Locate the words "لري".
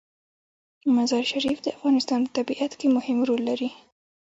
3.49-3.69